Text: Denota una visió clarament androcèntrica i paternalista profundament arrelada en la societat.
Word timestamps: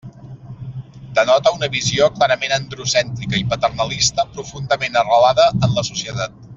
Denota 1.19 1.51
una 1.57 1.69
visió 1.75 2.07
clarament 2.15 2.57
androcèntrica 2.57 3.37
i 3.43 3.45
paternalista 3.55 4.29
profundament 4.35 5.03
arrelada 5.05 5.51
en 5.65 5.79
la 5.81 5.89
societat. 5.93 6.47